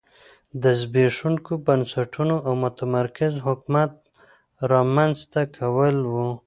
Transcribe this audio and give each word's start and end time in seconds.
د 0.61 0.63
زبېښونکو 0.79 1.53
بنسټونو 1.65 2.35
او 2.47 2.53
متمرکز 2.63 3.33
حکومت 3.45 3.91
رامنځته 4.71 5.41
کول 5.55 5.95
و 6.11 6.13